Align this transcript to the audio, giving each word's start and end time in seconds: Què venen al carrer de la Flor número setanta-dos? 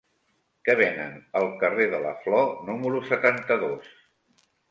Què 0.67 0.75
venen 0.79 1.13
al 1.41 1.45
carrer 1.65 1.85
de 1.91 1.99
la 2.07 2.15
Flor 2.23 2.49
número 2.71 3.05
setanta-dos? 3.13 3.93